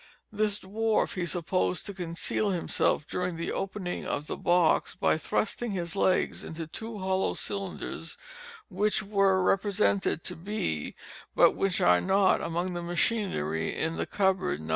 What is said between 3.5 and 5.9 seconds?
opening of the box by thrusting